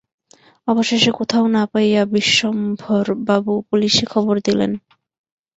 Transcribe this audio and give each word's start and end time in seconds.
অবশেষে 0.67 1.11
কোথাও 1.19 1.45
না 1.47 1.63
পাইয়া 1.71 2.03
বিশ্বম্ভরবাবু 2.13 3.53
পুলিসে 3.69 4.05
খবর 4.05 4.35
দিলেন। 4.47 4.71